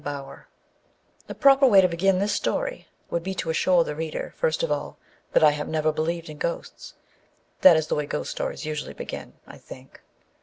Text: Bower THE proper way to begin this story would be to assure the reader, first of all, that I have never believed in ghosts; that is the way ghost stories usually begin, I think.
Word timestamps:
Bower 0.03 0.47
THE 1.27 1.35
proper 1.35 1.67
way 1.67 1.79
to 1.81 1.87
begin 1.87 2.17
this 2.17 2.33
story 2.33 2.87
would 3.11 3.21
be 3.21 3.35
to 3.35 3.51
assure 3.51 3.83
the 3.83 3.93
reader, 3.93 4.33
first 4.35 4.63
of 4.63 4.71
all, 4.71 4.97
that 5.33 5.43
I 5.43 5.51
have 5.51 5.67
never 5.67 5.91
believed 5.91 6.27
in 6.27 6.39
ghosts; 6.39 6.95
that 7.61 7.77
is 7.77 7.85
the 7.85 7.93
way 7.93 8.07
ghost 8.07 8.31
stories 8.31 8.65
usually 8.65 8.93
begin, 8.95 9.33
I 9.45 9.59
think. 9.59 10.01